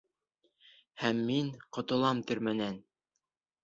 [1.03, 2.85] Һәм мин ҡотолам төрмәнән!